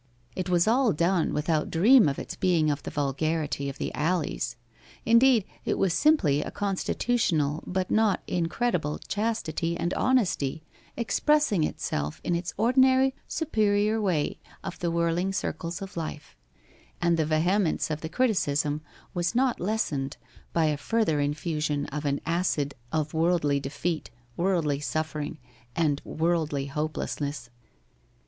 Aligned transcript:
It 0.35 0.49
was 0.49 0.67
all 0.67 0.93
done 0.93 1.31
without 1.31 1.69
dream 1.69 2.09
of 2.09 2.17
its 2.17 2.35
being 2.35 2.71
of 2.71 2.81
the 2.81 2.89
vulgarity 2.89 3.69
of 3.69 3.77
the 3.77 3.93
alleys. 3.93 4.55
Indeed 5.05 5.45
it 5.63 5.77
was 5.77 5.93
simply 5.93 6.41
a 6.41 6.49
constitutional 6.49 7.63
but 7.67 7.91
not 7.91 8.23
incredible 8.25 8.97
chastity 9.07 9.77
and 9.77 9.93
honesty 9.93 10.63
expressing 10.97 11.63
itself 11.63 12.19
in 12.23 12.33
its 12.33 12.51
ordinary 12.57 13.13
superior 13.27 14.01
way 14.01 14.39
of 14.63 14.79
the 14.79 14.89
whirling 14.89 15.31
circles 15.33 15.83
of 15.83 15.95
life, 15.95 16.35
and 16.99 17.15
the 17.15 17.23
vehemence 17.27 17.91
of 17.91 18.01
the 18.01 18.09
criticism 18.09 18.81
was 19.13 19.35
not 19.35 19.59
lessened 19.59 20.17
by 20.51 20.65
a 20.65 20.77
further 20.77 21.19
infusion 21.19 21.85
of 21.89 22.05
an 22.05 22.19
acid 22.25 22.73
of 22.91 23.13
worldly 23.13 23.59
defeat, 23.59 24.09
worldly 24.35 24.79
suffering, 24.79 25.37
and 25.75 26.01
worldly 26.03 26.65
hopelessness. 26.65 27.51